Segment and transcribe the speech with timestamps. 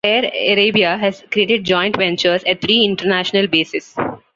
[0.03, 0.23] Air
[0.53, 3.95] Arabia has created joint ventures at three international bases.